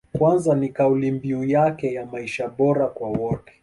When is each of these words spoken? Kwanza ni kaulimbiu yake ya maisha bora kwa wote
Kwanza 0.17 0.55
ni 0.55 0.69
kaulimbiu 0.69 1.43
yake 1.43 1.93
ya 1.93 2.05
maisha 2.05 2.47
bora 2.49 2.87
kwa 2.87 3.09
wote 3.09 3.53